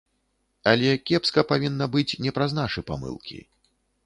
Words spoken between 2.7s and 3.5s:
памылкі.